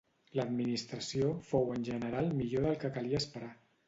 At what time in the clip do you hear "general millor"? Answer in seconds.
1.89-2.65